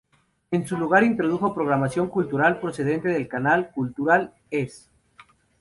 [0.49, 4.89] En su lugar introdujo programación cultural procedente del canal Cultural·es.